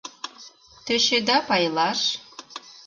Тӧчеда 0.85 1.37
пайлаш? 1.47 1.99